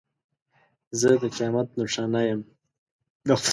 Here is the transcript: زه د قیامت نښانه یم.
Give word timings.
زه 0.99 1.09
د 1.21 1.23
قیامت 1.35 1.67
نښانه 1.77 2.21
یم. 2.27 2.41